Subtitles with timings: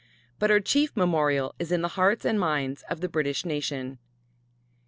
[0.39, 3.99] But her chief memorial is in the hearts and minds of the British nation.